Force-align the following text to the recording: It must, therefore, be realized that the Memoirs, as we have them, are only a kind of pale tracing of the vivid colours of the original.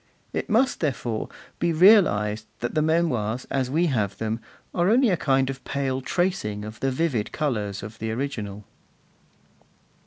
It 0.33 0.49
must, 0.49 0.79
therefore, 0.79 1.29
be 1.59 1.71
realized 1.71 2.47
that 2.61 2.73
the 2.73 2.81
Memoirs, 2.81 3.45
as 3.51 3.69
we 3.69 3.85
have 3.85 4.17
them, 4.17 4.39
are 4.73 4.89
only 4.89 5.11
a 5.11 5.15
kind 5.15 5.47
of 5.47 5.63
pale 5.63 6.01
tracing 6.01 6.65
of 6.65 6.79
the 6.79 6.89
vivid 6.89 7.31
colours 7.31 7.83
of 7.83 7.99
the 7.99 8.09
original. 8.11 8.65